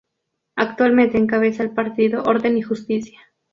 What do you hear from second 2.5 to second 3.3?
y Justicia.